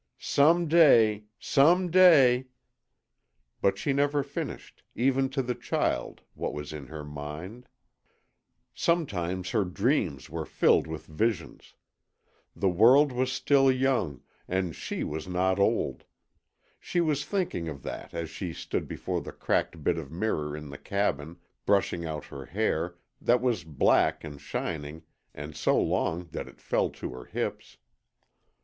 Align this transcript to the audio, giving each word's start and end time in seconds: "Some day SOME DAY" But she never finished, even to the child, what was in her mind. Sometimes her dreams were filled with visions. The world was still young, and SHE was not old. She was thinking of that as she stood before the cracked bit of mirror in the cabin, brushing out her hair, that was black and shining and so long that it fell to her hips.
"Some 0.17 0.67
day 0.67 1.25
SOME 1.37 1.91
DAY" 1.91 2.47
But 3.61 3.77
she 3.77 3.93
never 3.93 4.23
finished, 4.23 4.81
even 4.95 5.29
to 5.29 5.43
the 5.43 5.53
child, 5.53 6.21
what 6.33 6.55
was 6.55 6.73
in 6.73 6.87
her 6.87 7.03
mind. 7.03 7.67
Sometimes 8.73 9.51
her 9.51 9.63
dreams 9.63 10.27
were 10.27 10.43
filled 10.47 10.87
with 10.87 11.05
visions. 11.05 11.75
The 12.55 12.67
world 12.67 13.11
was 13.11 13.31
still 13.31 13.71
young, 13.71 14.23
and 14.47 14.75
SHE 14.75 15.03
was 15.03 15.27
not 15.27 15.59
old. 15.59 16.05
She 16.79 16.99
was 16.99 17.23
thinking 17.23 17.69
of 17.69 17.83
that 17.83 18.11
as 18.11 18.31
she 18.31 18.53
stood 18.53 18.87
before 18.87 19.21
the 19.21 19.31
cracked 19.31 19.83
bit 19.83 19.99
of 19.99 20.11
mirror 20.11 20.57
in 20.57 20.69
the 20.69 20.79
cabin, 20.79 21.37
brushing 21.63 22.07
out 22.07 22.25
her 22.25 22.45
hair, 22.47 22.95
that 23.21 23.39
was 23.39 23.63
black 23.63 24.23
and 24.23 24.41
shining 24.41 25.03
and 25.35 25.55
so 25.55 25.79
long 25.79 26.23
that 26.31 26.47
it 26.47 26.59
fell 26.59 26.89
to 26.89 27.11
her 27.13 27.25
hips. 27.25 27.77